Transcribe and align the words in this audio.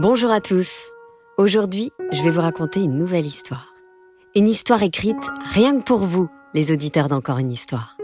Bonjour 0.00 0.30
à 0.30 0.40
tous. 0.40 0.92
Aujourd'hui, 1.38 1.90
je 2.12 2.22
vais 2.22 2.30
vous 2.30 2.40
raconter 2.40 2.78
une 2.78 2.96
nouvelle 2.96 3.26
histoire. 3.26 3.74
Une 4.36 4.46
histoire 4.46 4.84
écrite 4.84 5.28
rien 5.42 5.80
que 5.80 5.84
pour 5.84 5.98
vous, 5.98 6.28
les 6.54 6.70
auditeurs 6.70 7.08
d'Encore 7.08 7.38
une 7.38 7.50
histoire. 7.50 7.96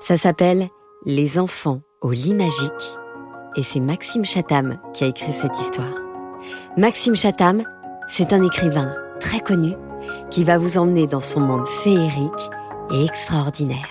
Ça 0.00 0.16
s'appelle 0.16 0.68
Les 1.04 1.40
enfants 1.40 1.80
au 2.00 2.12
lit 2.12 2.32
magique 2.32 2.70
et 3.56 3.64
c'est 3.64 3.80
Maxime 3.80 4.24
Chatham 4.24 4.78
qui 4.94 5.02
a 5.02 5.08
écrit 5.08 5.32
cette 5.32 5.58
histoire. 5.58 5.96
Maxime 6.76 7.16
Chatham, 7.16 7.64
c'est 8.06 8.32
un 8.32 8.44
écrivain 8.44 8.94
très 9.18 9.40
connu 9.40 9.72
qui 10.30 10.44
va 10.44 10.58
vous 10.58 10.78
emmener 10.78 11.08
dans 11.08 11.20
son 11.20 11.40
monde 11.40 11.66
féerique 11.66 12.50
et 12.92 13.04
extraordinaire. 13.04 13.88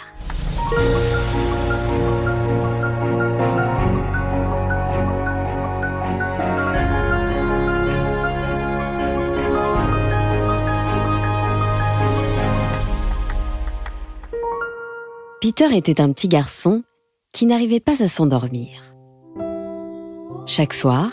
Peter 15.47 15.77
était 15.77 16.01
un 16.01 16.11
petit 16.11 16.27
garçon 16.27 16.81
qui 17.31 17.45
n'arrivait 17.45 17.79
pas 17.79 18.01
à 18.01 18.07
s'endormir. 18.07 18.95
Chaque 20.47 20.73
soir, 20.73 21.11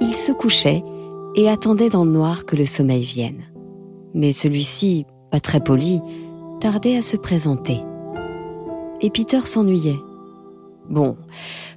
il 0.00 0.14
se 0.14 0.32
couchait 0.32 0.82
et 1.34 1.50
attendait 1.50 1.90
dans 1.90 2.06
le 2.06 2.10
noir 2.10 2.46
que 2.46 2.56
le 2.56 2.64
sommeil 2.64 3.02
vienne. 3.02 3.42
Mais 4.14 4.32
celui-ci, 4.32 5.04
pas 5.30 5.40
très 5.40 5.60
poli, 5.60 6.00
tardait 6.60 6.96
à 6.96 7.02
se 7.02 7.18
présenter. 7.18 7.76
Et 9.02 9.10
Peter 9.10 9.42
s'ennuyait. 9.42 10.00
Bon, 10.88 11.18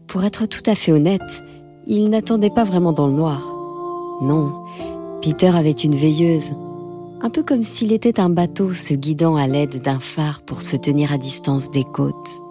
pour 0.08 0.24
être 0.24 0.46
tout 0.46 0.64
à 0.68 0.76
fait 0.76 0.94
honnête, 0.94 1.44
il 1.88 2.10
n'attendait 2.10 2.52
pas 2.52 2.64
vraiment 2.64 2.94
dans 2.94 3.08
le 3.08 3.16
noir. 3.16 3.42
Non, 4.22 4.64
Peter 5.22 5.50
avait 5.54 5.72
une 5.72 5.96
veilleuse 5.96 6.54
un 7.24 7.30
peu 7.30 7.44
comme 7.44 7.64
s'il 7.64 7.94
était 7.94 8.20
un 8.20 8.30
bateau 8.30 8.74
se 8.74 8.94
guidant 8.94 9.36
à 9.36 9.48
l'aide 9.48 9.82
d'un 9.82 10.00
phare 10.00 10.42
pour 10.42 10.62
se 10.62 10.76
tenir 10.76 11.14
à 11.14 11.18
distance 11.18 11.70
des 11.70 11.84
côtes. 11.84 12.42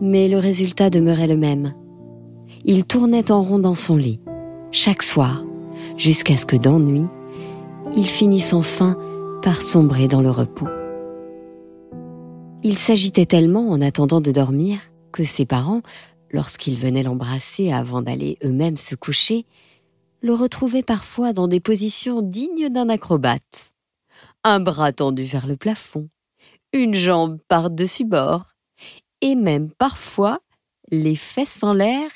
Mais 0.00 0.28
le 0.28 0.38
résultat 0.38 0.90
demeurait 0.90 1.26
le 1.26 1.36
même. 1.36 1.74
Il 2.64 2.84
tournait 2.84 3.30
en 3.30 3.42
rond 3.42 3.58
dans 3.58 3.74
son 3.74 3.96
lit, 3.96 4.20
chaque 4.70 5.02
soir, 5.02 5.44
jusqu'à 5.96 6.36
ce 6.36 6.46
que 6.46 6.56
d'ennui, 6.56 7.06
il 7.96 8.06
finisse 8.06 8.52
enfin 8.52 8.96
par 9.42 9.60
sombrer 9.60 10.06
dans 10.06 10.22
le 10.22 10.30
repos. 10.30 10.68
Il 12.62 12.78
s'agitait 12.78 13.26
tellement 13.26 13.70
en 13.70 13.80
attendant 13.80 14.20
de 14.20 14.30
dormir 14.30 14.78
que 15.10 15.24
ses 15.24 15.44
parents, 15.44 15.82
lorsqu'ils 16.30 16.76
venaient 16.76 17.02
l'embrasser 17.02 17.72
avant 17.72 18.00
d'aller 18.00 18.38
eux-mêmes 18.44 18.76
se 18.76 18.94
coucher, 18.94 19.44
le 20.22 20.34
retrouvait 20.34 20.82
parfois 20.82 21.32
dans 21.32 21.48
des 21.48 21.60
positions 21.60 22.22
dignes 22.22 22.68
d'un 22.68 22.88
acrobate. 22.88 23.72
Un 24.44 24.60
bras 24.60 24.92
tendu 24.92 25.24
vers 25.24 25.46
le 25.46 25.56
plafond, 25.56 26.08
une 26.72 26.94
jambe 26.94 27.38
par-dessus 27.48 28.04
bord, 28.04 28.54
et 29.20 29.34
même 29.34 29.70
parfois 29.70 30.40
les 30.90 31.16
fesses 31.16 31.62
en 31.62 31.74
l'air 31.74 32.10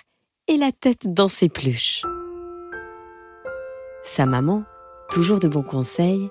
et 0.49 0.57
la 0.57 0.73
tête 0.73 1.13
dans 1.13 1.29
ses 1.29 1.49
pluches. 1.49 2.03
Sa 4.03 4.27
maman, 4.27 4.65
toujours 5.11 5.41
de 5.41 5.49
bons 5.49 5.63
conseils, 5.63 6.29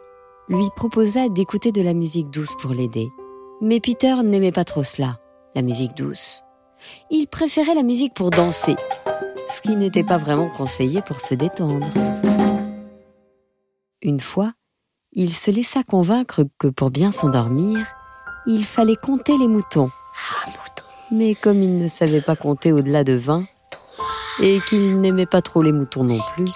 lui 0.48 0.66
proposa 0.76 1.28
d'écouter 1.28 1.72
de 1.72 1.82
la 1.82 1.94
musique 1.94 2.30
douce 2.30 2.56
pour 2.62 2.72
l'aider. 2.72 3.10
Mais 3.62 3.80
Peter 3.80 4.16
n'aimait 4.24 4.52
pas 4.52 4.64
trop 4.64 4.84
cela, 4.84 5.20
la 5.56 5.62
musique 5.62 5.96
douce. 5.96 6.44
Il 7.10 7.28
préférait 7.28 7.74
la 7.74 7.84
musique 7.84 8.14
pour 8.14 8.30
danser, 8.30 8.76
ce 9.56 9.62
qui 9.62 9.76
n'était 9.78 10.04
pas 10.04 10.18
vraiment 10.18 10.50
conseillé 10.50 11.02
pour 11.02 11.22
se 11.22 11.34
détendre. 11.34 11.88
Une 14.02 14.20
fois, 14.20 14.52
il 15.14 15.32
se 15.32 15.50
laissa 15.50 15.82
convaincre 15.84 16.44
que 16.60 16.68
pour 16.68 16.90
bien 16.90 17.12
s'endormir, 17.12 17.88
il 18.48 18.66
fallait 18.66 18.98
compter 18.98 19.38
les 19.38 19.48
moutons. 19.48 19.90
Mais 21.10 21.36
comme 21.36 21.62
il 21.62 21.80
ne 21.80 21.88
savait 21.88 22.22
pas 22.22 22.36
compter 22.36 22.74
au-delà 22.74 23.06
de 23.06 23.14
vingt, 23.14 23.46
et 24.42 24.60
qu'il 24.68 25.00
n'aimait 25.00 25.26
pas 25.26 25.42
trop 25.42 25.62
les 25.62 25.72
moutons 25.72 26.04
non 26.04 26.20
plus, 26.34 26.52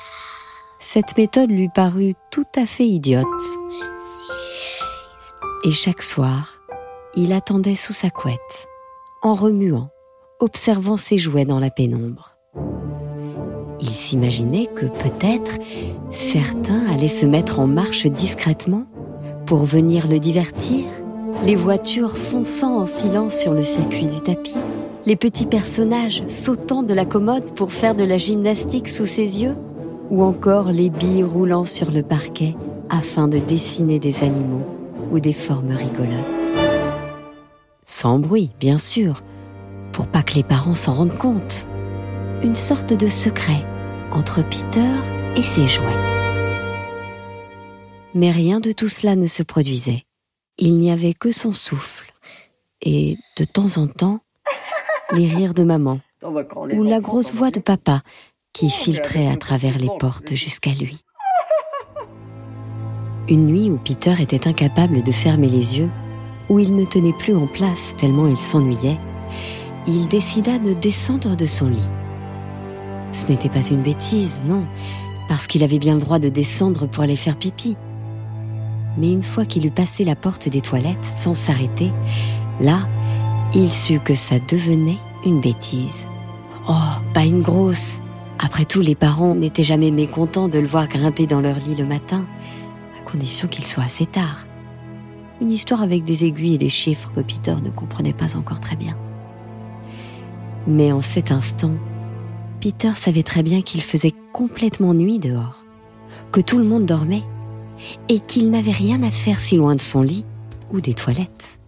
cette 0.79 1.17
méthode 1.17 1.49
lui 1.49 1.69
parut 1.69 2.15
tout 2.31 2.47
à 2.57 2.65
fait 2.65 2.85
idiote. 2.85 3.25
Et 5.63 5.71
chaque 5.71 6.03
soir, 6.03 6.59
il 7.15 7.31
attendait 7.31 7.75
sous 7.75 7.93
sa 7.93 8.09
couette, 8.09 8.67
en 9.21 9.35
remuant, 9.35 9.89
observant 10.39 10.97
ses 10.97 11.17
jouets 11.17 11.45
dans 11.45 11.59
la 11.59 11.69
pénombre. 11.69 12.28
Il 14.09 14.13
s'imaginait 14.13 14.65
que 14.65 14.87
peut-être 14.87 15.59
certains 16.09 16.87
allaient 16.87 17.07
se 17.07 17.27
mettre 17.27 17.59
en 17.59 17.67
marche 17.67 18.07
discrètement 18.07 18.85
pour 19.45 19.65
venir 19.65 20.07
le 20.07 20.17
divertir, 20.17 20.85
les 21.45 21.53
voitures 21.53 22.17
fonçant 22.17 22.79
en 22.79 22.85
silence 22.87 23.37
sur 23.37 23.53
le 23.53 23.61
circuit 23.61 24.07
du 24.07 24.19
tapis, 24.21 24.55
les 25.05 25.15
petits 25.15 25.45
personnages 25.45 26.23
sautant 26.27 26.81
de 26.81 26.95
la 26.95 27.05
commode 27.05 27.51
pour 27.51 27.71
faire 27.71 27.93
de 27.93 28.03
la 28.03 28.17
gymnastique 28.17 28.89
sous 28.89 29.05
ses 29.05 29.43
yeux, 29.43 29.55
ou 30.09 30.23
encore 30.23 30.71
les 30.71 30.89
billes 30.89 31.21
roulant 31.21 31.65
sur 31.65 31.91
le 31.91 32.01
parquet 32.01 32.55
afin 32.89 33.27
de 33.27 33.37
dessiner 33.37 33.99
des 33.99 34.23
animaux 34.23 34.65
ou 35.11 35.19
des 35.19 35.33
formes 35.33 35.73
rigolotes. 35.73 36.65
Sans 37.85 38.17
bruit, 38.17 38.49
bien 38.59 38.79
sûr, 38.79 39.21
pour 39.91 40.07
pas 40.07 40.23
que 40.23 40.33
les 40.33 40.43
parents 40.43 40.73
s'en 40.73 40.95
rendent 40.95 41.15
compte. 41.15 41.67
Une 42.41 42.55
sorte 42.55 42.93
de 42.93 43.07
secret 43.07 43.65
entre 44.11 44.43
Peter 44.43 44.89
et 45.35 45.43
ses 45.43 45.67
jouets. 45.67 45.85
Mais 48.13 48.31
rien 48.31 48.59
de 48.59 48.71
tout 48.71 48.89
cela 48.89 49.15
ne 49.15 49.27
se 49.27 49.43
produisait. 49.43 50.03
Il 50.57 50.77
n'y 50.77 50.91
avait 50.91 51.13
que 51.13 51.31
son 51.31 51.53
souffle 51.53 52.11
et, 52.81 53.17
de 53.37 53.45
temps 53.45 53.77
en 53.77 53.87
temps, 53.87 54.19
les 55.11 55.27
rires 55.27 55.53
de 55.53 55.63
maman 55.63 55.99
ou 56.23 56.83
la 56.83 56.99
grosse 56.99 57.33
voix 57.33 57.51
de 57.51 57.59
papa 57.59 58.01
qui 58.53 58.69
filtrait 58.69 59.27
à 59.27 59.37
travers 59.37 59.77
les 59.77 59.89
portes 59.99 60.33
jusqu'à 60.35 60.71
lui. 60.71 60.99
Une 63.29 63.45
nuit 63.45 63.69
où 63.69 63.77
Peter 63.77 64.15
était 64.19 64.47
incapable 64.47 65.03
de 65.03 65.11
fermer 65.11 65.47
les 65.47 65.77
yeux, 65.77 65.89
où 66.49 66.57
il 66.57 66.75
ne 66.75 66.83
tenait 66.83 67.13
plus 67.13 67.35
en 67.35 67.45
place 67.45 67.95
tellement 67.95 68.27
il 68.27 68.37
s'ennuyait, 68.37 68.97
il 69.85 70.07
décida 70.07 70.57
de 70.57 70.73
descendre 70.73 71.35
de 71.35 71.45
son 71.45 71.69
lit. 71.69 71.89
Ce 73.11 73.27
n'était 73.27 73.49
pas 73.49 73.65
une 73.67 73.81
bêtise, 73.81 74.43
non, 74.45 74.63
parce 75.27 75.47
qu'il 75.47 75.63
avait 75.63 75.79
bien 75.79 75.95
le 75.95 76.01
droit 76.01 76.19
de 76.19 76.29
descendre 76.29 76.87
pour 76.87 77.03
aller 77.03 77.15
faire 77.15 77.37
pipi. 77.37 77.75
Mais 78.97 79.11
une 79.11 79.23
fois 79.23 79.45
qu'il 79.45 79.65
eut 79.65 79.71
passé 79.71 80.03
la 80.03 80.15
porte 80.15 80.49
des 80.49 80.61
toilettes 80.61 81.03
sans 81.03 81.33
s'arrêter, 81.33 81.91
là, 82.59 82.87
il 83.55 83.69
sut 83.69 83.99
que 83.99 84.13
ça 84.13 84.35
devenait 84.47 84.97
une 85.25 85.41
bêtise. 85.41 86.05
Oh, 86.67 86.73
pas 87.13 87.25
une 87.25 87.41
grosse. 87.41 87.99
Après 88.37 88.65
tout, 88.65 88.81
les 88.81 88.95
parents 88.95 89.35
n'étaient 89.35 89.63
jamais 89.63 89.91
mécontents 89.91 90.47
de 90.47 90.59
le 90.59 90.67
voir 90.67 90.87
grimper 90.87 91.25
dans 91.25 91.41
leur 91.41 91.55
lit 91.55 91.75
le 91.75 91.85
matin, 91.85 92.23
à 92.99 93.09
condition 93.09 93.47
qu'il 93.47 93.65
soit 93.65 93.83
assez 93.83 94.05
tard. 94.05 94.45
Une 95.41 95.51
histoire 95.51 95.81
avec 95.81 96.03
des 96.03 96.25
aiguilles 96.25 96.55
et 96.55 96.59
des 96.59 96.69
chiffres 96.69 97.11
que 97.15 97.21
Peter 97.21 97.55
ne 97.63 97.69
comprenait 97.69 98.13
pas 98.13 98.35
encore 98.35 98.59
très 98.59 98.75
bien. 98.75 98.95
Mais 100.67 100.91
en 100.91 101.01
cet 101.01 101.31
instant, 101.31 101.71
Peter 102.61 102.91
savait 102.95 103.23
très 103.23 103.41
bien 103.41 103.61
qu'il 103.61 103.81
faisait 103.81 104.13
complètement 104.33 104.93
nuit 104.93 105.19
dehors, 105.19 105.63
que 106.31 106.41
tout 106.41 106.57
le 106.57 106.65
monde 106.65 106.85
dormait, 106.85 107.23
et 108.09 108.19
qu'il 108.19 108.51
n'avait 108.51 108.71
rien 108.71 109.01
à 109.03 109.11
faire 109.11 109.39
si 109.39 109.55
loin 109.55 109.75
de 109.75 109.81
son 109.81 110.01
lit 110.01 110.25
ou 110.71 110.81
des 110.81 110.93
toilettes. 110.93 111.59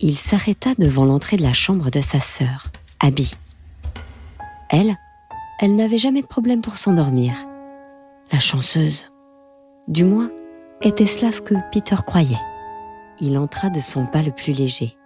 Il 0.00 0.16
s'arrêta 0.16 0.70
devant 0.78 1.04
l'entrée 1.04 1.36
de 1.36 1.42
la 1.42 1.52
chambre 1.52 1.90
de 1.90 2.00
sa 2.00 2.20
sœur, 2.20 2.68
Abby. 2.98 3.32
Elle, 4.70 4.96
elle 5.60 5.76
n'avait 5.76 5.98
jamais 5.98 6.22
de 6.22 6.26
problème 6.26 6.62
pour 6.62 6.76
s'endormir. 6.76 7.34
La 8.32 8.40
chanceuse. 8.40 9.04
Du 9.88 10.04
moins, 10.04 10.30
était-ce 10.82 11.30
ce 11.30 11.40
que 11.40 11.54
Peter 11.72 11.96
croyait. 12.06 12.40
Il 13.20 13.36
entra 13.36 13.68
de 13.68 13.80
son 13.80 14.06
pas 14.06 14.22
le 14.22 14.32
plus 14.32 14.52
léger. 14.52 14.96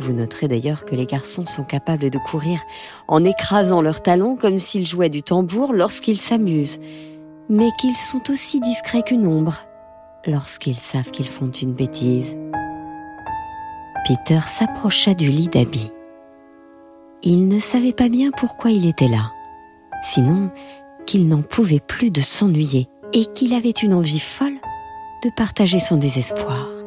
Vous 0.00 0.14
noterez 0.14 0.48
d'ailleurs 0.48 0.86
que 0.86 0.94
les 0.94 1.04
garçons 1.04 1.44
sont 1.44 1.62
capables 1.62 2.08
de 2.08 2.18
courir 2.18 2.58
en 3.06 3.22
écrasant 3.22 3.82
leurs 3.82 4.02
talons 4.02 4.34
comme 4.34 4.58
s'ils 4.58 4.86
jouaient 4.86 5.10
du 5.10 5.22
tambour 5.22 5.74
lorsqu'ils 5.74 6.20
s'amusent, 6.20 6.80
mais 7.50 7.68
qu'ils 7.78 7.96
sont 7.96 8.30
aussi 8.30 8.60
discrets 8.60 9.02
qu'une 9.02 9.26
ombre 9.26 9.58
lorsqu'ils 10.26 10.76
savent 10.76 11.10
qu'ils 11.10 11.28
font 11.28 11.50
une 11.50 11.74
bêtise. 11.74 12.34
Peter 14.06 14.40
s'approcha 14.48 15.12
du 15.12 15.28
lit 15.28 15.48
d'Abby. 15.48 15.90
Il 17.22 17.48
ne 17.48 17.60
savait 17.60 17.92
pas 17.92 18.08
bien 18.08 18.30
pourquoi 18.30 18.70
il 18.70 18.86
était 18.86 19.08
là, 19.08 19.32
sinon 20.02 20.50
qu'il 21.04 21.28
n'en 21.28 21.42
pouvait 21.42 21.80
plus 21.80 22.10
de 22.10 22.22
s'ennuyer 22.22 22.88
et 23.12 23.26
qu'il 23.26 23.52
avait 23.52 23.68
une 23.70 23.92
envie 23.92 24.20
folle 24.20 24.56
de 25.22 25.30
partager 25.36 25.78
son 25.78 25.98
désespoir. 25.98 26.79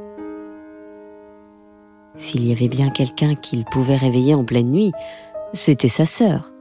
S'il 2.23 2.47
y 2.47 2.53
avait 2.53 2.69
bien 2.69 2.89
quelqu'un 2.89 3.35
qu'il 3.35 3.65
pouvait 3.65 3.97
réveiller 3.97 4.33
en 4.33 4.45
pleine 4.45 4.71
nuit, 4.71 4.93
c'était 5.51 5.89
sa 5.89 6.05
sœur. 6.05 6.53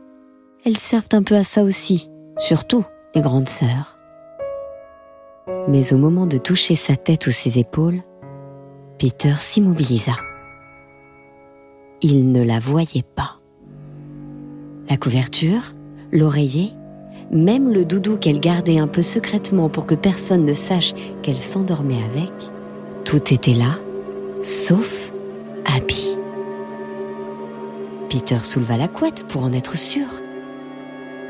elles 0.64 0.76
servent 0.76 1.12
un 1.12 1.22
peu 1.22 1.36
à 1.36 1.44
ça 1.44 1.62
aussi, 1.62 2.10
surtout 2.36 2.84
les 3.14 3.20
grandes 3.20 3.48
sœurs. 3.48 3.96
Mais 5.68 5.92
au 5.92 5.98
moment 5.98 6.26
de 6.26 6.36
toucher 6.36 6.74
sa 6.74 6.96
tête 6.96 7.28
ou 7.28 7.30
ses 7.30 7.60
épaules, 7.60 8.02
Peter 8.98 9.34
s'immobilisa. 9.38 10.16
Il 12.00 12.32
ne 12.32 12.42
la 12.42 12.58
voyait 12.58 13.04
pas. 13.14 13.38
La 14.90 14.96
couverture, 14.96 15.74
l'oreiller, 16.10 16.72
même 17.30 17.70
le 17.70 17.84
doudou 17.84 18.16
qu'elle 18.16 18.40
gardait 18.40 18.80
un 18.80 18.88
peu 18.88 19.02
secrètement 19.02 19.68
pour 19.68 19.86
que 19.86 19.94
personne 19.94 20.44
ne 20.44 20.54
sache 20.54 20.92
qu'elle 21.22 21.36
s'endormait 21.36 22.02
avec, 22.02 22.32
tout 23.04 23.32
était 23.32 23.54
là, 23.54 23.78
sauf 24.42 25.11
Abby. 25.64 26.16
Peter 28.08 28.38
souleva 28.42 28.76
la 28.76 28.88
couette 28.88 29.26
pour 29.26 29.44
en 29.44 29.52
être 29.52 29.76
sûr. 29.76 30.06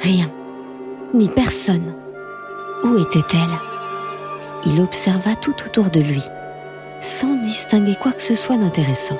Rien, 0.01 0.27
ni 1.15 1.29
personne. 1.29 1.95
Où 2.85 2.97
était-elle? 2.99 3.59
Il 4.67 4.81
observa 4.81 5.35
tout 5.37 5.55
autour 5.65 5.91
de 5.91 6.01
lui, 6.01 6.23
sans 7.01 7.35
distinguer 7.43 7.95
quoi 8.01 8.13
que 8.13 8.23
ce 8.23 8.35
soit 8.35 8.57
d'intéressant. 8.57 9.19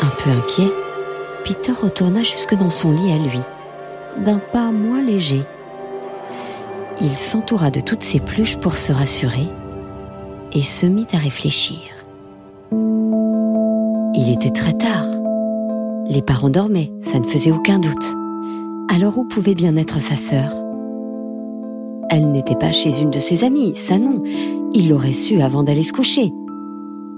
Un 0.00 0.08
peu 0.08 0.30
inquiet, 0.30 0.72
Peter 1.44 1.72
retourna 1.72 2.22
jusque 2.22 2.54
dans 2.54 2.70
son 2.70 2.92
lit 2.92 3.12
à 3.12 3.18
lui, 3.18 3.40
d'un 4.18 4.38
pas 4.38 4.70
moins 4.70 5.02
léger. 5.02 5.44
Il 7.00 7.12
s'entoura 7.12 7.70
de 7.70 7.80
toutes 7.80 8.02
ses 8.02 8.20
pluches 8.20 8.56
pour 8.56 8.76
se 8.76 8.92
rassurer 8.92 9.48
et 10.52 10.62
se 10.62 10.86
mit 10.86 11.06
à 11.12 11.18
réfléchir. 11.18 11.95
Il 14.18 14.30
était 14.30 14.50
très 14.50 14.72
tard. 14.72 15.04
Les 16.08 16.22
parents 16.22 16.48
dormaient, 16.48 16.90
ça 17.02 17.18
ne 17.18 17.24
faisait 17.24 17.52
aucun 17.52 17.78
doute. 17.78 18.14
Alors 18.88 19.18
où 19.18 19.24
pouvait 19.24 19.54
bien 19.54 19.76
être 19.76 20.00
sa 20.00 20.16
sœur? 20.16 20.54
Elle 22.08 22.32
n'était 22.32 22.54
pas 22.54 22.72
chez 22.72 22.98
une 22.98 23.10
de 23.10 23.18
ses 23.18 23.44
amies, 23.44 23.74
ça 23.74 23.98
non. 23.98 24.22
Il 24.72 24.88
l'aurait 24.88 25.12
su 25.12 25.42
avant 25.42 25.62
d'aller 25.62 25.82
se 25.82 25.92
coucher. 25.92 26.32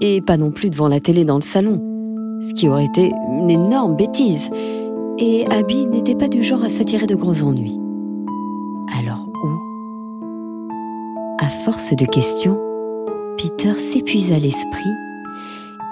Et 0.01 0.19
pas 0.19 0.35
non 0.35 0.51
plus 0.51 0.69
devant 0.69 0.89
la 0.89 0.99
télé 0.99 1.23
dans 1.23 1.35
le 1.35 1.41
salon, 1.41 1.79
ce 2.41 2.53
qui 2.53 2.67
aurait 2.67 2.85
été 2.85 3.13
une 3.39 3.49
énorme 3.49 3.95
bêtise. 3.95 4.49
Et 5.19 5.45
Abby 5.51 5.85
n'était 5.87 6.15
pas 6.15 6.27
du 6.27 6.43
genre 6.43 6.63
à 6.63 6.69
s'attirer 6.69 7.07
de 7.07 7.15
gros 7.15 7.43
ennuis. 7.43 7.79
Alors 8.97 9.29
où? 9.43 10.25
À 11.39 11.49
force 11.49 11.93
de 11.95 12.05
questions, 12.05 12.57
Peter 13.37 13.73
s'épuisa 13.75 14.37
l'esprit 14.37 14.89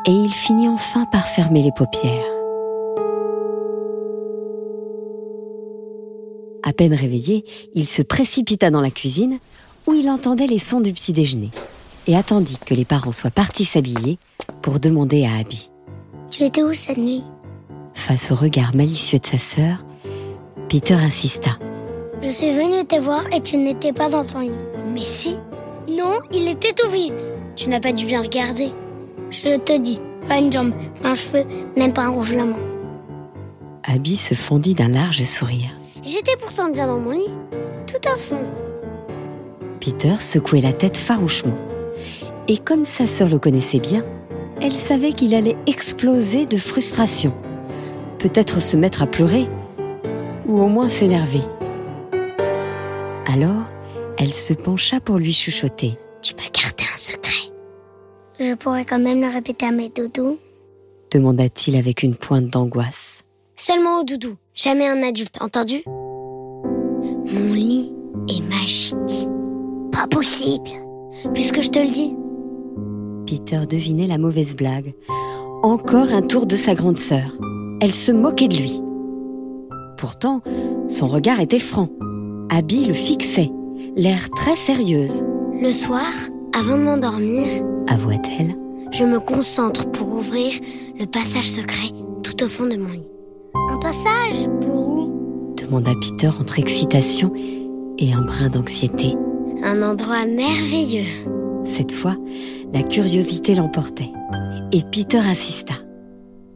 et 0.08 0.12
il 0.12 0.30
finit 0.30 0.70
enfin 0.70 1.06
par 1.12 1.28
fermer 1.28 1.62
les 1.62 1.72
paupières. 1.72 2.24
À 6.64 6.74
peine 6.74 6.94
réveillé, 6.94 7.44
il 7.76 7.88
se 7.88 8.02
précipita 8.02 8.72
dans 8.72 8.82
la 8.82 8.90
cuisine 8.90 9.40
où 9.86 9.94
il 9.94 10.10
entendait 10.10 10.48
les 10.48 10.60
sons 10.60 10.82
du 10.82 10.94
petit 10.94 11.14
déjeuner 11.14 11.52
et 12.08 12.16
attendit 12.16 12.58
que 12.66 12.74
les 12.74 12.86
parents 12.86 13.12
soient 13.12 13.32
partis 13.32 13.66
s'habiller 13.66 14.18
pour 14.62 14.80
demander 14.80 15.26
à 15.26 15.40
Abby. 15.40 15.70
Tu 16.30 16.44
étais 16.44 16.64
où 16.64 16.74
cette 16.74 16.98
nuit? 16.98 17.24
Face 17.94 18.32
au 18.32 18.36
regard 18.36 18.76
malicieux 18.76 19.20
de 19.20 19.26
sa 19.26 19.38
sœur, 19.38 19.86
Peter 20.70 20.94
insista. 20.94 21.52
Je 22.22 22.30
suis 22.30 22.52
venu 22.52 22.86
te 22.86 23.00
voir 23.00 23.26
et 23.34 23.42
tu 23.42 23.58
n'étais 23.58 23.94
pas 23.94 24.10
dans 24.10 24.26
ton 24.26 24.40
lit. 24.40 24.52
Mais 24.94 25.04
si? 25.04 25.38
Non, 25.90 26.20
il 26.34 26.48
était 26.48 26.74
tout 26.74 26.90
vide. 26.90 27.14
Tu 27.56 27.70
n'as 27.70 27.80
pas 27.80 27.92
dû 27.92 28.06
bien 28.06 28.22
regarder. 28.22 28.72
Je 29.30 29.58
te 29.58 29.78
dis, 29.78 30.00
pas 30.28 30.38
une 30.38 30.52
jambe, 30.52 30.74
un 31.04 31.16
cheveu, 31.16 31.46
même 31.76 31.94
pas 31.94 32.04
un 32.04 32.10
ronflement. 32.10 32.58
Abby 33.84 34.18
se 34.18 34.34
fondit 34.34 34.74
d'un 34.74 34.90
large 34.90 35.24
sourire. 35.24 35.72
J'étais 36.06 36.36
pourtant 36.38 36.70
bien 36.70 36.88
dans 36.88 37.00
mon 37.00 37.12
lit, 37.12 37.36
tout 37.86 38.10
à 38.10 38.18
fond. 38.18 38.46
Peter 39.80 40.16
secouait 40.20 40.62
la 40.62 40.74
tête 40.74 40.98
farouchement. 40.98 41.58
Et 42.48 42.58
comme 42.58 42.86
sa 42.86 43.08
sœur 43.08 43.30
le 43.30 43.40
connaissait 43.40 43.80
bien, 43.80 44.06
elle 44.62 44.74
savait 44.74 45.14
qu'il 45.14 45.36
allait 45.36 45.58
exploser 45.68 46.46
de 46.46 46.58
frustration. 46.58 47.34
Peut-être 48.20 48.62
se 48.62 48.78
mettre 48.78 49.04
à 49.04 49.08
pleurer, 49.08 49.48
ou 50.48 50.62
au 50.62 50.68
moins 50.68 50.90
s'énerver. 50.90 51.42
Alors, 53.28 53.66
elle 54.18 54.34
se 54.34 54.54
pencha 54.54 55.00
pour 55.00 55.18
lui 55.18 55.34
chuchoter. 55.34 55.98
Tu 56.22 56.34
peux 56.34 56.44
garder 56.54 56.84
un 56.94 56.98
secret. 56.98 57.52
Je 58.40 58.54
pourrais 58.54 58.86
quand 58.86 59.00
même 59.00 59.22
le 59.22 59.28
répéter 59.28 59.66
à 59.66 59.72
mes 59.72 59.90
doudous 59.90 60.38
demanda-t-il 61.12 61.76
avec 61.76 62.04
une 62.04 62.16
pointe 62.16 62.48
d'angoisse. 62.48 63.24
Seulement 63.56 64.02
au 64.02 64.04
doudou, 64.04 64.36
jamais 64.54 64.88
un 64.88 65.02
adulte, 65.04 65.42
entendu? 65.42 65.84
Mon 65.86 67.54
lit 67.54 67.94
est 68.30 68.42
magique. 68.42 69.30
Pas 69.92 70.08
possible. 70.08 70.70
Puisque 71.34 71.62
je 71.62 71.70
te 71.70 71.80
le 71.80 71.92
dis? 71.92 72.16
Peter 73.26 73.66
devinait 73.68 74.08
la 74.08 74.18
mauvaise 74.18 74.56
blague. 74.56 74.94
Encore 75.64 76.14
un 76.14 76.22
tour 76.22 76.46
de 76.46 76.56
sa 76.56 76.76
grande 76.76 77.00
sœur. 77.00 77.36
Elle 77.82 77.94
se 77.94 78.12
moquait 78.12 78.48
de 78.48 78.58
lui. 78.58 78.82
Pourtant, 79.98 80.42
son 80.88 81.08
regard 81.08 81.40
était 81.40 81.60
franc. 81.60 81.90
Abby 82.50 82.86
le 82.86 82.94
fixait, 82.94 83.50
l'air 83.96 84.30
très 84.30 84.56
sérieuse. 84.56 85.24
Le 85.60 85.72
soir, 85.72 86.14
avant 86.58 86.78
de 86.78 86.84
m'endormir, 86.84 87.64
avoua-t-elle, 87.88 88.56
je 88.92 89.04
me 89.04 89.20
concentre 89.20 89.92
pour 89.92 90.08
ouvrir 90.08 90.54
le 91.00 91.06
passage 91.06 91.48
secret 91.48 91.90
tout 92.24 92.44
au 92.44 92.48
fond 92.48 92.66
de 92.66 92.78
mon 92.78 92.92
lit. 92.92 93.12
Un 93.72 93.78
passage 93.78 94.48
Pour 94.62 94.90
où? 94.90 95.56
demanda 95.56 95.92
Peter 96.02 96.30
entre 96.40 96.58
excitation 96.58 97.32
et 98.00 98.12
un 98.12 98.22
brin 98.22 98.50
d'anxiété. 98.50 99.14
Un 99.64 99.84
endroit 99.84 100.26
merveilleux. 100.26 101.06
Cette 101.64 101.92
fois, 101.92 102.16
la 102.74 102.82
curiosité 102.82 103.54
l'emportait. 103.54 104.12
Et 104.72 104.82
Peter 104.92 105.20
insista. 105.20 105.76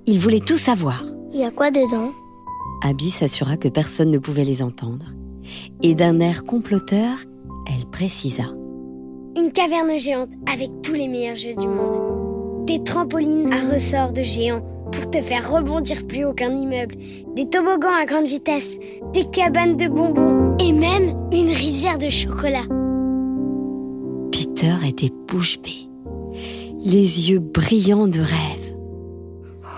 Il 0.07 0.19
voulait 0.19 0.39
tout 0.39 0.57
savoir. 0.57 1.03
Il 1.31 1.39
y 1.39 1.43
a 1.43 1.51
quoi 1.51 1.69
dedans? 1.69 2.11
Abby 2.83 3.11
s'assura 3.11 3.55
que 3.55 3.67
personne 3.67 4.09
ne 4.09 4.17
pouvait 4.17 4.45
les 4.45 4.63
entendre. 4.63 5.05
Et 5.83 5.93
d'un 5.93 6.19
air 6.19 6.43
comploteur, 6.43 7.17
elle 7.67 7.85
précisa. 7.85 8.45
Une 9.37 9.51
caverne 9.51 9.97
géante 9.97 10.29
avec 10.51 10.69
tous 10.83 10.93
les 10.93 11.07
meilleurs 11.07 11.35
jeux 11.35 11.53
du 11.55 11.67
monde. 11.67 12.65
Des 12.65 12.83
trampolines 12.83 13.51
à 13.51 13.73
ressort 13.73 14.11
de 14.11 14.21
géants 14.21 14.61
pour 14.91 15.09
te 15.09 15.21
faire 15.21 15.49
rebondir 15.51 16.05
plus 16.05 16.25
haut 16.25 16.33
qu'un 16.33 16.51
immeuble. 16.57 16.95
Des 17.35 17.47
toboggans 17.47 17.95
à 18.01 18.05
grande 18.05 18.25
vitesse. 18.27 18.77
Des 19.13 19.25
cabanes 19.25 19.77
de 19.77 19.87
bonbons. 19.87 20.57
Et 20.59 20.73
même 20.73 21.15
une 21.31 21.49
rivière 21.49 21.97
de 21.97 22.09
chocolat. 22.09 22.65
Peter 24.31 24.73
était 24.87 25.11
bouche 25.27 25.59
bée, 25.61 25.89
les 26.83 27.29
yeux 27.31 27.39
brillants 27.39 28.07
de 28.07 28.19
rêve. 28.19 28.75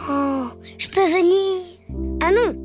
Oh, 0.09 0.45
je 0.77 0.87
peux 0.89 1.01
venir 1.01 1.61
Ah 2.21 2.31
non, 2.31 2.55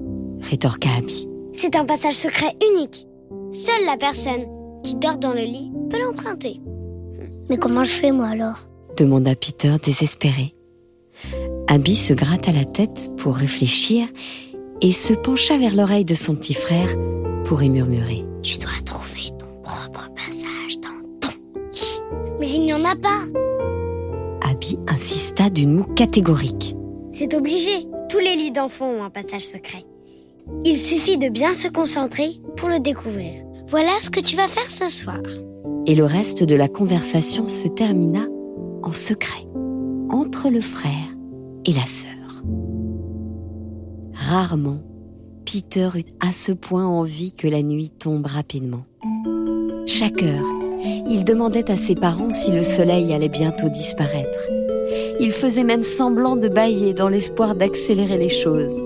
rétorqua 0.41 0.89
Abby. 0.99 1.29
c'est 1.53 1.77
un 1.77 1.85
passage 1.85 2.15
secret 2.15 2.57
unique. 2.73 3.07
Seule 3.53 3.87
la 3.87 3.97
personne 3.97 4.47
qui 4.83 4.95
dort 4.97 5.19
dans 5.19 5.33
le 5.33 5.43
lit 5.43 5.71
peut 5.91 5.99
l'emprunter. 5.99 6.61
Mais 7.49 7.57
comment 7.57 7.85
je 7.85 7.91
fais 7.91 8.13
moi 8.13 8.27
alors? 8.29 8.67
demanda 8.97 9.35
Peter 9.35 9.77
désespéré. 9.83 10.55
Abby 11.69 11.97
se 11.97 12.13
gratta 12.13 12.53
la 12.53 12.65
tête 12.65 13.11
pour 13.17 13.37
réfléchir 13.37 14.09
et 14.81 14.93
se 14.93 15.13
pencha 15.13 15.57
vers 15.57 15.75
l'oreille 15.75 16.05
de 16.05 16.15
son 16.15 16.35
petit 16.35 16.55
frère 16.55 16.95
pour 17.45 17.63
y 17.63 17.69
murmurer. 17.71 18.25
Tu 18.43 18.59
dois 18.59 18.71
trouver 18.85 19.31
ton 19.39 19.63
propre 19.63 20.11
passage 20.15 20.81
dans 20.81 21.19
ton 21.21 21.35
lit. 21.73 22.01
Mais 22.41 22.49
il 22.49 22.61
n'y 22.61 22.75
en 22.75 22.85
a 22.85 22.97
pas. 22.97 23.23
Abby 24.43 24.79
insista 24.89 25.51
d'une 25.51 25.73
moue 25.75 25.95
catégorique. 25.95 26.75
C'est 27.13 27.35
obligé. 27.35 27.87
Tous 28.09 28.19
les 28.19 28.37
lits 28.37 28.53
d'enfants 28.53 28.91
ont 28.91 29.05
un 29.05 29.11
passage 29.11 29.47
secret. 29.47 29.85
Il 30.65 30.77
suffit 30.77 31.19
de 31.19 31.29
bien 31.29 31.53
se 31.53 31.69
concentrer 31.69 32.41
pour 32.57 32.69
le 32.69 32.81
découvrir. 32.81 33.45
Voilà 33.69 33.93
ce 34.01 34.11
que 34.11 34.21
tu 34.21 34.35
vas 34.35 34.49
faire 34.49 34.71
ce 34.71 34.89
soir. 34.89 35.21
Et 35.89 35.95
le 35.95 36.05
reste 36.05 36.45
de 36.45 36.55
la 36.55 36.69
conversation 36.69 37.49
se 37.49 37.67
termina 37.67 38.27
en 38.83 38.93
secret 38.93 39.49
entre 40.11 40.51
le 40.51 40.61
frère 40.61 41.17
et 41.65 41.73
la 41.73 41.87
sœur. 41.87 42.45
Rarement, 44.13 44.83
Peter 45.47 45.89
eut 45.95 46.05
à 46.21 46.35
ce 46.35 46.53
point 46.53 46.87
envie 46.87 47.33
que 47.33 47.49
la 47.49 47.63
nuit 47.63 47.89
tombe 47.89 48.27
rapidement. 48.27 48.85
Chaque 49.87 50.23
heure, 50.23 50.45
il 51.09 51.25
demandait 51.25 51.71
à 51.71 51.77
ses 51.77 51.95
parents 51.95 52.33
si 52.33 52.51
le 52.51 52.65
soleil 52.65 53.15
allait 53.15 53.31
bientôt 53.31 53.71
disparaître. 53.71 54.51
Il 55.21 55.31
faisait 55.31 55.65
même 55.65 55.85
semblant 55.85 56.37
de 56.37 56.49
bailler 56.49 56.93
dans 56.93 57.09
l'espoir 57.09 57.55
d'accélérer 57.55 58.19
les 58.19 58.29
choses. 58.29 58.79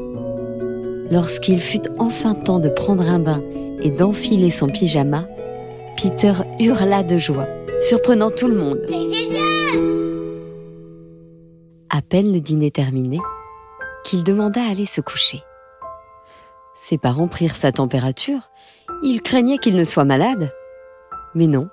Lorsqu'il 1.10 1.58
fut 1.58 1.82
enfin 1.98 2.34
temps 2.34 2.60
de 2.60 2.68
prendre 2.68 3.08
un 3.08 3.18
bain 3.18 3.42
et 3.82 3.90
d'enfiler 3.90 4.50
son 4.50 4.68
pyjama, 4.68 5.26
Peter 6.02 6.32
hurla 6.58 7.04
de 7.04 7.16
joie, 7.16 7.46
surprenant 7.80 8.32
tout 8.32 8.48
le 8.48 8.56
monde. 8.56 8.80
C'est 8.88 9.04
génial 9.04 9.78
À 11.90 12.02
peine 12.02 12.32
le 12.32 12.40
dîner 12.40 12.72
terminé, 12.72 13.20
qu'il 14.02 14.24
demanda 14.24 14.60
à 14.64 14.70
aller 14.70 14.84
se 14.84 15.00
coucher. 15.00 15.44
Ses 16.74 16.98
parents 16.98 17.28
prirent 17.28 17.54
sa 17.54 17.70
température. 17.70 18.50
Ils 19.04 19.22
craignaient 19.22 19.58
qu'il 19.58 19.76
ne 19.76 19.84
soit 19.84 20.02
malade. 20.02 20.52
Mais 21.36 21.46
non, 21.46 21.68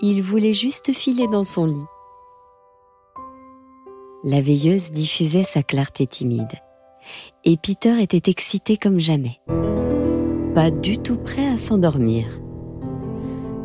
il 0.00 0.20
voulait 0.20 0.52
juste 0.52 0.92
filer 0.92 1.28
dans 1.28 1.44
son 1.44 1.66
lit. 1.66 1.86
La 4.24 4.40
veilleuse 4.40 4.90
diffusait 4.90 5.44
sa 5.44 5.62
clarté 5.62 6.08
timide. 6.08 6.58
Et 7.44 7.56
Peter 7.56 8.02
était 8.02 8.28
excité 8.28 8.76
comme 8.76 8.98
jamais. 8.98 9.38
Pas 10.56 10.72
du 10.72 10.98
tout 10.98 11.18
prêt 11.18 11.46
à 11.46 11.56
s'endormir. 11.56 12.26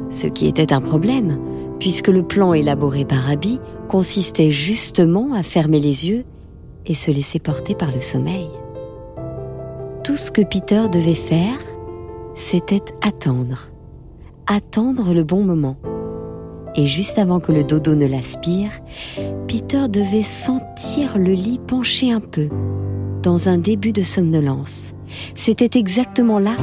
Ce 0.09 0.27
qui 0.27 0.47
était 0.47 0.73
un 0.73 0.81
problème, 0.81 1.39
puisque 1.79 2.07
le 2.07 2.23
plan 2.23 2.53
élaboré 2.53 3.05
par 3.05 3.29
Abby 3.29 3.59
consistait 3.87 4.49
justement 4.49 5.33
à 5.33 5.43
fermer 5.43 5.79
les 5.79 6.07
yeux 6.07 6.25
et 6.85 6.95
se 6.95 7.11
laisser 7.11 7.39
porter 7.39 7.75
par 7.75 7.91
le 7.91 8.01
sommeil. 8.01 8.49
Tout 10.03 10.17
ce 10.17 10.31
que 10.31 10.41
Peter 10.41 10.83
devait 10.91 11.13
faire, 11.13 11.59
c'était 12.35 12.81
attendre. 13.01 13.69
Attendre 14.47 15.13
le 15.13 15.23
bon 15.23 15.43
moment. 15.43 15.77
Et 16.75 16.87
juste 16.87 17.19
avant 17.19 17.39
que 17.39 17.51
le 17.51 17.63
dodo 17.63 17.95
ne 17.95 18.07
l'aspire, 18.07 18.71
Peter 19.47 19.87
devait 19.89 20.23
sentir 20.23 21.17
le 21.17 21.33
lit 21.33 21.59
pencher 21.67 22.11
un 22.11 22.21
peu, 22.21 22.49
dans 23.21 23.49
un 23.49 23.57
début 23.57 23.91
de 23.91 24.01
somnolence. 24.01 24.93
C'était 25.35 25.77
exactement 25.77 26.39
là 26.39 26.55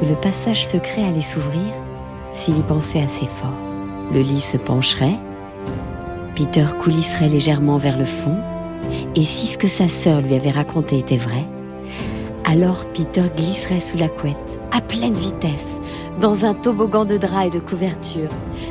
que 0.00 0.06
le 0.06 0.14
passage 0.14 0.66
secret 0.66 1.02
allait 1.04 1.20
s'ouvrir 1.20 1.85
s'il 2.36 2.58
y 2.58 2.62
pensait 2.62 3.02
assez 3.02 3.26
fort. 3.26 3.58
Le 4.12 4.20
lit 4.20 4.40
se 4.40 4.56
pencherait, 4.56 5.18
Peter 6.36 6.66
coulisserait 6.80 7.28
légèrement 7.28 7.78
vers 7.78 7.98
le 7.98 8.04
fond, 8.04 8.36
et 9.16 9.24
si 9.24 9.46
ce 9.46 9.58
que 9.58 9.68
sa 9.68 9.88
sœur 9.88 10.20
lui 10.20 10.34
avait 10.34 10.50
raconté 10.50 10.98
était 10.98 11.16
vrai, 11.16 11.44
alors 12.44 12.84
Peter 12.94 13.24
glisserait 13.36 13.80
sous 13.80 13.96
la 13.96 14.08
couette, 14.08 14.60
à 14.70 14.80
pleine 14.80 15.14
vitesse, 15.14 15.80
dans 16.20 16.44
un 16.44 16.54
toboggan 16.54 17.04
de 17.04 17.16
drap 17.16 17.46
et 17.46 17.50
de 17.50 17.58
couverture, 17.58 18.28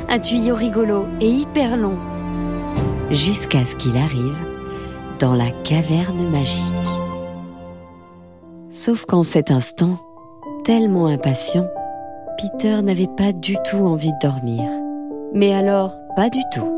un 0.08 0.18
tuyau 0.18 0.54
rigolo 0.54 1.04
et 1.20 1.28
hyper 1.28 1.76
long, 1.76 1.98
jusqu'à 3.10 3.64
ce 3.64 3.76
qu'il 3.76 3.96
arrive 3.98 4.36
dans 5.18 5.34
la 5.34 5.50
caverne 5.64 6.30
magique. 6.30 6.62
Sauf 8.70 9.04
qu'en 9.06 9.22
cet 9.22 9.50
instant, 9.50 9.98
tellement 10.64 11.06
impatient, 11.06 11.66
Peter 12.38 12.82
n'avait 12.82 13.08
pas 13.16 13.32
du 13.32 13.56
tout 13.64 13.78
envie 13.78 14.12
de 14.12 14.18
dormir. 14.20 14.62
Mais 15.32 15.54
alors, 15.54 15.94
pas 16.16 16.28
du 16.28 16.40
tout. 16.52 16.68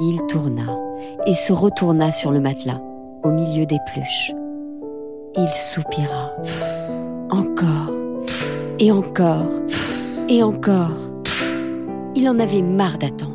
Il 0.00 0.20
tourna 0.26 0.76
et 1.26 1.34
se 1.34 1.52
retourna 1.52 2.10
sur 2.10 2.32
le 2.32 2.40
matelas, 2.40 2.80
au 3.22 3.30
milieu 3.30 3.64
des 3.64 3.78
pluches. 3.92 4.32
Il 5.36 5.48
soupira. 5.48 6.32
Encore. 7.30 7.92
Et 8.80 8.90
encore. 8.90 9.46
Et 10.28 10.42
encore. 10.42 10.96
Il 12.16 12.28
en 12.28 12.38
avait 12.40 12.62
marre 12.62 12.98
d'attendre. 12.98 13.32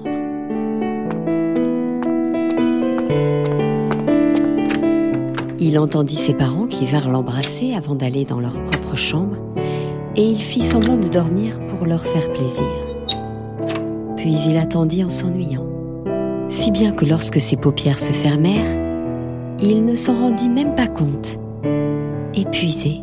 Il 5.59 5.77
entendit 5.79 6.15
ses 6.15 6.33
parents 6.33 6.65
qui 6.65 6.85
vinrent 6.85 7.09
l'embrasser 7.09 7.75
avant 7.75 7.95
d'aller 7.95 8.25
dans 8.25 8.39
leur 8.39 8.61
propre 8.63 8.95
chambre, 8.97 9.37
et 10.15 10.23
il 10.23 10.41
fit 10.41 10.61
semblant 10.61 10.97
de 10.97 11.07
dormir 11.07 11.59
pour 11.67 11.85
leur 11.85 12.05
faire 12.05 12.31
plaisir. 12.33 12.63
Puis 14.17 14.35
il 14.47 14.57
attendit 14.57 15.03
en 15.03 15.09
s'ennuyant, 15.09 15.65
si 16.49 16.71
bien 16.71 16.91
que 16.91 17.05
lorsque 17.05 17.39
ses 17.39 17.57
paupières 17.57 17.99
se 17.99 18.11
fermèrent, 18.11 18.77
il 19.61 19.85
ne 19.85 19.95
s'en 19.95 20.13
rendit 20.13 20.49
même 20.49 20.75
pas 20.75 20.87
compte 20.87 21.39
épuisé, 22.33 23.01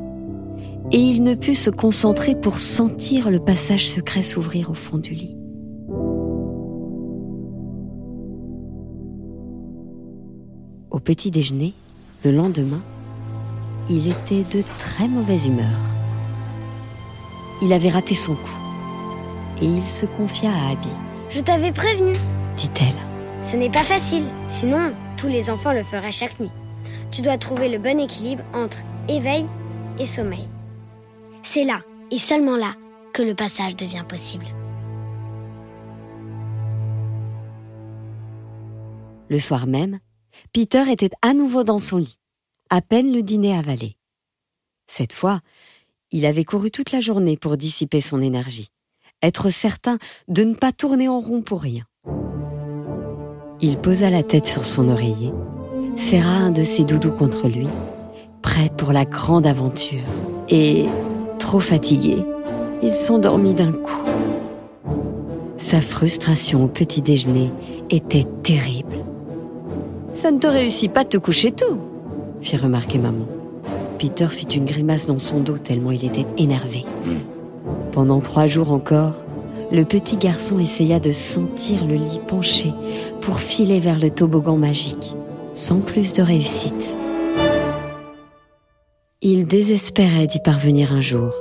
et 0.91 0.99
il 0.99 1.23
ne 1.23 1.35
put 1.35 1.55
se 1.55 1.71
concentrer 1.71 2.35
pour 2.35 2.59
sentir 2.59 3.31
le 3.31 3.41
passage 3.41 3.89
secret 3.89 4.23
s'ouvrir 4.23 4.71
au 4.71 4.75
fond 4.75 4.99
du 4.99 5.15
lit. 5.15 5.37
Au 10.91 11.01
petit 11.01 11.31
déjeuner, 11.31 11.75
le 12.25 12.33
lendemain, 12.33 12.81
il 13.91 14.09
était 14.09 14.45
de 14.57 14.63
très 14.79 15.09
mauvaise 15.09 15.47
humeur. 15.47 15.98
Il 17.61 17.73
avait 17.73 17.89
raté 17.89 18.15
son 18.15 18.35
coup, 18.35 18.59
et 19.61 19.67
il 19.67 19.87
se 19.87 20.07
confia 20.07 20.51
à 20.51 20.71
Abby. 20.71 20.89
Je 21.31 21.41
t'avais 21.41 21.73
prévenu, 21.73 22.13
dit-elle. 22.57 22.95
Ce 23.41 23.57
n'est 23.57 23.71
pas 23.71 23.85
facile, 23.85 24.25
sinon 24.49 24.93
tous 25.17 25.27
les 25.27 25.51
enfants 25.51 25.73
le 25.73 25.83
feraient 25.83 26.13
chaque 26.13 26.39
nuit. 26.39 26.51
Tu 27.11 27.23
dois 27.23 27.39
trouver 27.39 27.69
le 27.69 27.79
bon 27.79 27.99
équilibre 27.99 28.45
entre 28.55 28.79
éveil 29.09 29.47
et 29.99 30.07
sommeil. 30.07 30.49
C'est 31.43 31.65
là, 31.65 31.81
et 32.11 32.19
seulement 32.19 32.57
là, 32.57 32.75
que 33.13 33.23
le 33.23 33.35
passage 33.35 33.75
devient 33.75 34.05
possible. 34.09 34.47
Le 39.29 39.39
soir 39.39 39.67
même, 39.67 39.99
Peter 40.53 40.91
était 40.91 41.11
à 41.23 41.35
nouveau 41.35 41.65
dans 41.65 41.79
son 41.79 41.99
lit, 41.99 42.19
à 42.71 42.81
peine 42.81 43.13
le 43.13 43.23
dîner 43.23 43.57
avalé. 43.57 43.97
Cette 44.87 45.13
fois, 45.13 45.41
il 46.11 46.27
avait 46.27 46.45
couru 46.45 46.71
toute 46.71 46.93
la 46.93 47.01
journée 47.01 47.37
pour 47.37 47.57
dissiper 47.57 48.01
son 48.01 48.23
énergie, 48.23 48.69
être 49.23 49.51
certain 49.51 49.99
de 50.29 50.45
ne 50.45 50.55
pas 50.55 50.73
tourner 50.73 51.09
en 51.09 51.21
rond 51.21 51.43
pour 51.43 51.63
rien. 51.63 51.85
Il 53.61 53.79
posa 53.79 54.11
la 54.11 54.23
tête 54.23 54.47
sur 54.47 54.65
son 54.65 54.89
oreiller, 54.89 55.33
serra 55.97 56.31
un 56.31 56.51
de 56.51 56.63
ses 56.63 56.85
doudous 56.85 57.13
contre 57.13 57.49
lui 57.49 57.69
prêt 58.43 58.71
pour 58.77 58.93
la 58.93 59.05
grande 59.05 59.47
aventure. 59.47 60.05
Et, 60.49 60.87
trop 61.39 61.61
fatigué, 61.61 62.25
il 62.83 62.95
s'endormit 62.95 63.55
d'un 63.55 63.73
coup. 63.73 64.03
Sa 65.59 65.81
frustration 65.81 66.65
au 66.65 66.69
petit 66.69 67.03
déjeuner 67.03 67.51
était 67.91 68.27
terrible. 68.43 69.05
Ça 70.15 70.31
ne 70.31 70.39
te 70.39 70.47
réussit 70.47 70.93
pas 70.93 71.05
de 71.05 71.11
te 71.11 71.19
coucher 71.19 71.53
tôt, 71.53 71.79
fit 72.41 72.57
remarquer 72.57 72.99
maman. 72.99 73.27
Peter 73.99 74.29
fit 74.29 74.47
une 74.47 74.65
grimace 74.65 75.07
dans 75.07 75.19
son 75.19 75.41
dos 75.41 75.59
tellement 75.59 75.91
il 75.91 76.05
était 76.05 76.27
énervé. 76.37 76.85
Pendant 77.93 78.21
trois 78.21 78.47
jours 78.47 78.73
encore, 78.73 79.15
le 79.71 79.85
petit 79.85 80.17
garçon 80.17 80.59
essaya 80.59 81.01
de 81.01 81.13
sentir 81.13 81.85
le 81.85 81.95
lit 81.95 82.21
penché 82.27 82.73
pour 83.21 83.41
filer 83.41 83.81
vers 83.81 83.99
le 83.99 84.11
toboggan 84.11 84.57
magique, 84.57 85.15
sans 85.53 85.81
plus 85.81 86.13
de 86.13 86.23
réussite. 86.23 86.97
Il 89.21 89.47
désespérait 89.47 90.27
d'y 90.27 90.39
parvenir 90.39 90.93
un 90.93 91.01
jour. 91.01 91.35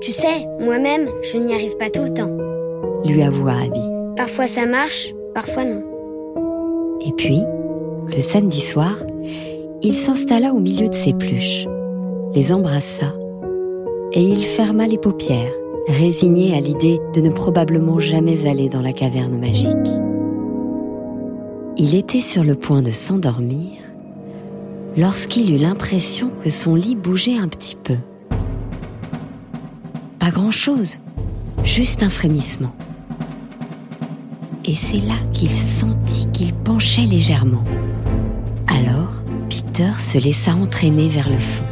Tu 0.00 0.12
sais, 0.12 0.46
moi-même, 0.60 1.10
je 1.22 1.38
n'y 1.38 1.52
arrive 1.52 1.76
pas 1.76 1.90
tout 1.90 2.02
le 2.02 2.14
temps. 2.14 2.30
Lui 3.04 3.22
avoua 3.22 3.54
Abby. 3.54 3.80
Parfois 4.16 4.46
ça 4.46 4.66
marche, 4.66 5.12
parfois 5.34 5.64
non. 5.64 5.82
Et 7.04 7.12
puis, 7.12 7.40
le 8.06 8.20
samedi 8.20 8.60
soir, 8.60 8.96
il 9.82 9.94
s'installa 9.94 10.52
au 10.52 10.60
milieu 10.60 10.88
de 10.88 10.94
ses 10.94 11.12
pluches, 11.12 11.66
les 12.34 12.52
embrassa, 12.52 13.14
et 14.12 14.22
il 14.22 14.44
ferma 14.44 14.88
les 14.88 14.98
paupières, 14.98 15.52
résigné 15.86 16.56
à 16.56 16.60
l'idée 16.60 17.00
de 17.14 17.20
ne 17.20 17.30
probablement 17.30 18.00
jamais 18.00 18.48
aller 18.48 18.68
dans 18.68 18.80
la 18.80 18.92
caverne 18.92 19.38
magique. 19.38 19.70
Il 21.76 21.94
était 21.94 22.20
sur 22.20 22.42
le 22.42 22.56
point 22.56 22.82
de 22.82 22.90
s'endormir 22.90 23.70
lorsqu'il 24.96 25.54
eut 25.54 25.58
l'impression 25.58 26.30
que 26.42 26.50
son 26.50 26.74
lit 26.74 26.96
bougeait 26.96 27.38
un 27.38 27.48
petit 27.48 27.76
peu. 27.76 27.96
Pas 30.18 30.30
grand-chose, 30.30 30.98
juste 31.62 32.02
un 32.02 32.10
frémissement. 32.10 32.72
Et 34.64 34.74
c'est 34.74 35.04
là 35.06 35.16
qu'il 35.32 35.50
sentit 35.50 36.26
qu'il 36.32 36.52
penchait 36.52 37.02
légèrement. 37.02 37.64
Alors, 38.66 39.22
Peter 39.50 39.92
se 39.98 40.18
laissa 40.18 40.54
entraîner 40.54 41.08
vers 41.08 41.28
le 41.28 41.38
fond. 41.38 41.63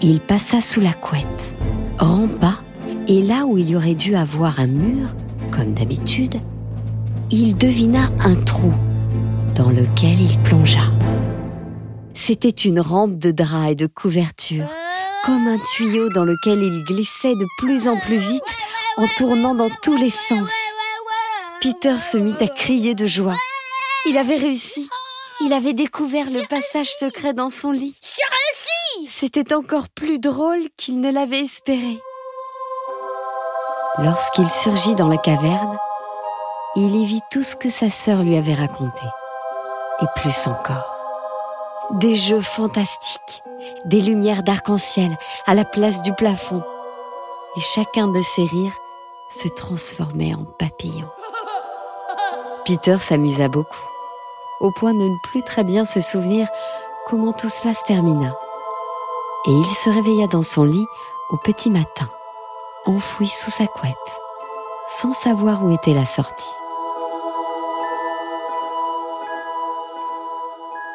Il 0.00 0.20
passa 0.20 0.60
sous 0.60 0.80
la 0.80 0.92
couette, 0.92 1.52
rampa, 1.98 2.60
et 3.08 3.20
là 3.20 3.46
où 3.46 3.58
il 3.58 3.70
y 3.70 3.76
aurait 3.76 3.96
dû 3.96 4.14
avoir 4.14 4.60
un 4.60 4.68
mur, 4.68 5.08
comme 5.50 5.74
d'habitude, 5.74 6.36
il 7.30 7.56
devina 7.56 8.10
un 8.20 8.36
trou 8.36 8.72
dans 9.56 9.70
lequel 9.70 10.20
il 10.20 10.38
plongea. 10.44 10.84
C'était 12.14 12.48
une 12.48 12.78
rampe 12.78 13.18
de 13.18 13.32
drap 13.32 13.70
et 13.70 13.74
de 13.74 13.86
couverture, 13.86 14.66
comme 15.24 15.48
un 15.48 15.58
tuyau 15.74 16.10
dans 16.10 16.24
lequel 16.24 16.62
il 16.62 16.84
glissait 16.84 17.34
de 17.34 17.46
plus 17.58 17.88
en 17.88 17.96
plus 17.96 18.18
vite 18.18 18.56
en 18.98 19.08
tournant 19.16 19.56
dans 19.56 19.70
tous 19.82 19.96
les 19.96 20.10
sens. 20.10 20.52
Peter 21.60 21.96
se 22.00 22.18
mit 22.18 22.36
à 22.40 22.46
crier 22.46 22.94
de 22.94 23.08
joie. 23.08 23.36
Il 24.06 24.16
avait 24.16 24.36
réussi. 24.36 24.88
Il 25.40 25.52
avait 25.52 25.72
découvert 25.72 26.30
le 26.30 26.46
passage 26.48 26.90
secret 26.98 27.32
dans 27.32 27.50
son 27.50 27.72
lit. 27.72 27.96
C'était 29.06 29.54
encore 29.54 29.88
plus 29.88 30.18
drôle 30.18 30.60
qu'il 30.76 31.00
ne 31.00 31.10
l'avait 31.10 31.44
espéré. 31.44 32.00
Lorsqu'il 33.98 34.48
surgit 34.48 34.94
dans 34.94 35.08
la 35.08 35.18
caverne, 35.18 35.78
il 36.76 36.94
y 36.96 37.04
vit 37.04 37.22
tout 37.30 37.42
ce 37.42 37.56
que 37.56 37.70
sa 37.70 37.90
sœur 37.90 38.22
lui 38.22 38.36
avait 38.36 38.54
raconté, 38.54 39.04
et 40.00 40.06
plus 40.20 40.46
encore 40.46 40.98
des 41.92 42.16
jeux 42.16 42.42
fantastiques, 42.42 43.42
des 43.86 44.00
lumières 44.00 44.42
d'arc-en-ciel 44.42 45.16
à 45.46 45.54
la 45.54 45.64
place 45.64 46.02
du 46.02 46.12
plafond. 46.12 46.62
Et 47.56 47.60
chacun 47.60 48.08
de 48.08 48.22
ces 48.22 48.42
rires 48.42 48.76
se 49.30 49.48
transformait 49.48 50.34
en 50.34 50.44
papillon. 50.44 51.08
Peter 52.66 52.98
s'amusa 52.98 53.48
beaucoup, 53.48 53.88
au 54.60 54.70
point 54.70 54.92
de 54.92 54.98
ne 54.98 55.16
plus 55.30 55.42
très 55.42 55.64
bien 55.64 55.84
se 55.84 56.00
souvenir 56.00 56.46
comment 57.06 57.32
tout 57.32 57.48
cela 57.48 57.72
se 57.72 57.84
termina. 57.84 58.36
Et 59.48 59.50
il 59.50 59.64
se 59.64 59.88
réveilla 59.88 60.26
dans 60.26 60.42
son 60.42 60.64
lit 60.64 60.86
au 61.30 61.38
petit 61.38 61.70
matin, 61.70 62.10
enfoui 62.84 63.26
sous 63.26 63.50
sa 63.50 63.66
couette, 63.66 63.96
sans 64.88 65.14
savoir 65.14 65.64
où 65.64 65.72
était 65.72 65.94
la 65.94 66.04
sortie. 66.04 66.54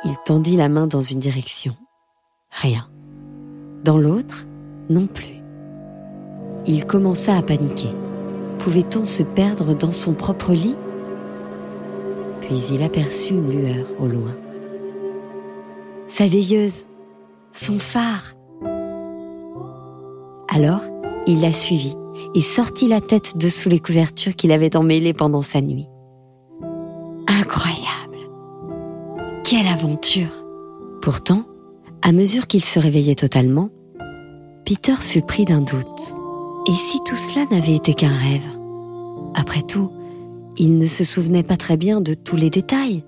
Il 0.05 0.15
tendit 0.23 0.55
la 0.55 0.69
main 0.69 0.85
dans 0.85 1.01
une 1.01 1.19
direction. 1.19 1.75
Rien. 2.51 2.87
Dans 3.83 3.97
l'autre, 3.97 4.45
non 4.87 5.07
plus. 5.07 5.41
Il 6.67 6.85
commença 6.85 7.35
à 7.35 7.41
paniquer. 7.41 7.89
Pouvait-on 8.59 9.05
se 9.05 9.23
perdre 9.23 9.73
dans 9.73 9.91
son 9.91 10.13
propre 10.13 10.53
lit? 10.53 10.77
Puis 12.41 12.57
il 12.71 12.83
aperçut 12.83 13.33
une 13.33 13.49
lueur 13.49 13.87
au 13.99 14.05
loin. 14.05 14.35
Sa 16.07 16.27
veilleuse, 16.27 16.85
son 17.51 17.79
phare. 17.79 18.32
Alors, 20.53 20.81
il 21.27 21.41
la 21.41 21.51
suivit 21.53 21.95
et 22.35 22.41
sortit 22.41 22.87
la 22.87 23.01
tête 23.01 23.37
de 23.37 23.49
sous 23.49 23.69
les 23.69 23.79
couvertures 23.79 24.35
qu'il 24.35 24.51
avait 24.51 24.75
emmêlées 24.75 25.13
pendant 25.13 25.41
sa 25.41 25.61
nuit. 25.61 25.87
Incroyable 27.27 27.93
quelle 29.43 29.67
aventure 29.67 30.43
Pourtant, 31.01 31.43
à 32.01 32.11
mesure 32.11 32.47
qu'il 32.47 32.63
se 32.63 32.79
réveillait 32.79 33.13
totalement, 33.13 33.69
Peter 34.65 34.95
fut 34.95 35.21
pris 35.21 35.45
d'un 35.45 35.61
doute. 35.61 36.15
Et 36.67 36.71
si 36.71 36.97
tout 37.05 37.17
cela 37.17 37.45
n'avait 37.51 37.75
été 37.75 37.93
qu'un 37.93 38.07
rêve? 38.07 38.47
Après 39.35 39.61
tout, 39.61 39.91
il 40.57 40.79
ne 40.79 40.87
se 40.87 41.03
souvenait 41.03 41.43
pas 41.43 41.55
très 41.55 41.77
bien 41.77 42.01
de 42.01 42.15
tous 42.15 42.35
les 42.35 42.49
détails, 42.49 43.03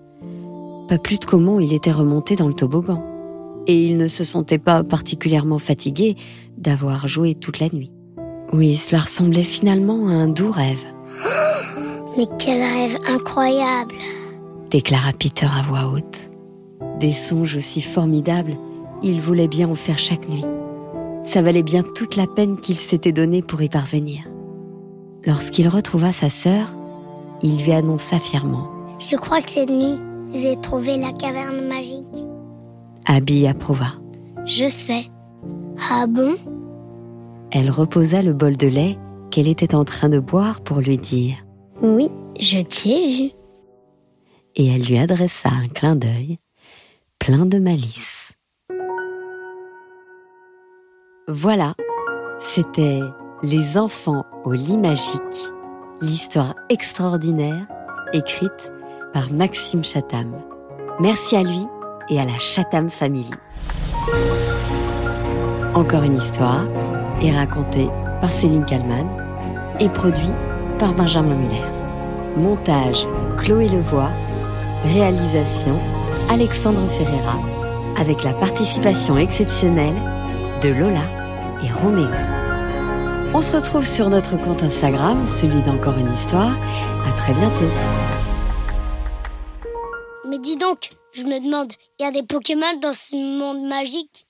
pas 0.88 1.00
plus 1.00 1.18
de 1.18 1.26
comment 1.26 1.60
il 1.60 1.74
était 1.74 1.92
remonté 1.92 2.36
dans 2.36 2.48
le 2.48 2.54
toboggan. 2.54 3.02
Et 3.66 3.84
il 3.84 3.98
ne 3.98 4.08
se 4.08 4.24
sentait 4.24 4.60
pas 4.60 4.84
particulièrement 4.84 5.58
fatigué 5.58 6.16
d'avoir 6.58 7.08
joué 7.08 7.36
toute 7.36 7.60
la 7.60 7.70
nuit. 7.70 7.92
Oui, 8.54 8.76
cela 8.76 9.02
ressemblait 9.02 9.44
finalement 9.44 10.08
à 10.08 10.12
un 10.12 10.28
doux 10.28 10.52
rêve. 10.52 10.84
Mais 12.18 12.28
quel 12.38 12.62
rêve 12.62 12.98
incroyable 13.08 13.96
déclara 14.76 15.14
Peter 15.14 15.46
à 15.46 15.62
voix 15.62 15.88
haute. 15.88 16.30
Des 17.00 17.14
songes 17.14 17.56
aussi 17.56 17.82
formidables, 17.82 18.58
il 19.04 19.22
voulait 19.22 19.48
bien 19.48 19.70
en 19.70 19.76
faire 19.76 20.00
chaque 20.00 20.28
nuit. 20.28 20.44
Ça 21.24 21.42
valait 21.42 21.64
bien 21.64 21.82
toute 21.82 22.18
la 22.18 22.28
peine 22.28 22.60
qu'il 22.60 22.78
s'était 22.78 23.14
donnée 23.14 23.42
pour 23.42 23.62
y 23.62 23.70
parvenir. 23.70 24.24
Lorsqu'il 25.26 25.70
retrouva 25.70 26.12
sa 26.12 26.30
sœur, 26.30 26.76
il 27.42 27.64
lui 27.64 27.72
annonça 27.72 28.20
fièrement. 28.20 28.70
Je 29.00 29.16
crois 29.16 29.42
que 29.42 29.50
cette 29.50 29.70
nuit, 29.70 29.98
j'ai 30.34 30.60
trouvé 30.60 30.98
la 30.98 31.14
caverne 31.14 31.66
magique. 31.68 32.26
Abby 33.06 33.48
approuva. 33.48 33.94
Je 34.46 34.68
sais. 34.68 35.06
Ah 35.90 36.08
bon? 36.08 36.36
Elle 37.52 37.70
reposa 37.70 38.22
le 38.22 38.34
bol 38.34 38.58
de 38.58 38.68
lait 38.68 38.98
qu'elle 39.32 39.48
était 39.48 39.76
en 39.76 39.86
train 39.86 40.10
de 40.10 40.20
boire 40.20 40.62
pour 40.62 40.80
lui 40.80 40.98
dire. 40.98 41.38
Oui, 41.82 42.10
je 42.40 42.60
t'y 42.60 42.92
ai 42.94 43.18
vu. 43.18 43.32
Et 44.56 44.68
elle 44.68 44.84
lui 44.84 44.98
adressa 44.98 45.50
un 45.50 45.68
clin 45.68 45.96
d'œil 45.96 46.40
plein 47.20 47.46
de 47.46 47.58
malice. 47.58 48.34
Voilà, 51.28 51.74
c'était 52.40 53.00
Les 53.42 53.78
enfants 53.78 54.24
au 54.44 54.54
lit 54.54 54.78
magique, 54.78 55.22
l'histoire 56.02 56.56
extraordinaire 56.70 57.68
écrite 58.14 58.72
par 59.14 59.32
Maxime 59.32 59.84
Chatham. 59.84 60.40
Merci 61.00 61.36
à 61.36 61.44
lui 61.44 61.66
et 62.10 62.20
à 62.20 62.26
la 62.26 62.38
Chatham 62.38 62.90
Family. 62.90 63.32
Encore 65.76 66.04
une 66.04 66.18
histoire 66.18 66.66
est 67.22 67.36
racontée 67.36 67.90
par 68.22 68.32
Céline 68.32 68.66
Kallmann 68.66 69.10
et 69.82 69.90
produit 69.90 70.32
par 70.80 70.94
Benjamin 70.94 71.36
Muller. 71.36 71.66
Montage 72.38 73.06
Chloé 73.38 73.68
Levoix. 73.68 74.10
Réalisation 74.86 75.78
Alexandre 76.30 76.88
Ferreira, 76.92 77.40
avec 77.98 78.24
la 78.24 78.32
participation 78.34 79.18
exceptionnelle 79.18 79.96
de 80.62 80.70
Lola 80.70 81.02
et 81.62 81.70
Roméo. 81.70 82.08
On 83.34 83.42
se 83.42 83.54
retrouve 83.54 83.86
sur 83.86 84.10
notre 84.10 84.38
compte 84.38 84.64
Instagram, 84.64 85.26
celui 85.26 85.62
d'Encore 85.62 85.98
une 85.98 86.14
histoire. 86.14 86.52
À 87.06 87.12
très 87.18 87.34
bientôt. 87.34 87.70
Mais 90.30 90.40
dis 90.40 90.56
donc, 90.56 90.92
je 91.12 91.24
me 91.24 91.44
demande, 91.44 91.74
il 92.00 92.06
y 92.06 92.08
a 92.08 92.12
des 92.12 92.24
Pokémon 92.24 92.80
dans 92.82 92.94
ce 92.94 93.14
monde 93.16 93.68
magique? 93.68 94.26